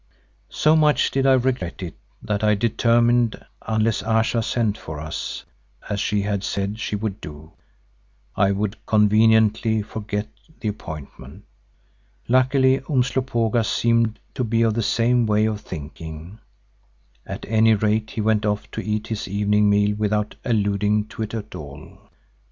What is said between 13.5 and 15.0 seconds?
seemed to be of the